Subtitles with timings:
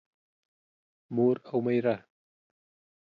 [1.15, 1.95] مور او مېره